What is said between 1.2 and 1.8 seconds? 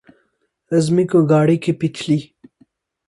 گاڑی کی